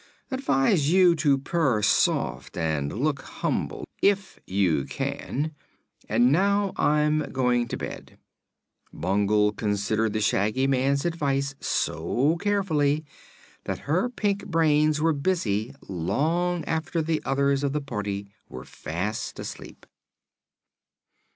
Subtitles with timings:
[0.31, 5.51] Advise you to purr soft and look humble if you can.
[6.09, 8.17] And now I'm going to bed."
[8.91, 13.05] Bungle considered the Shaggy Man's advice so carefully
[13.65, 19.37] that her pink brains were busy long after the others of the party were fast
[19.37, 19.85] asleep.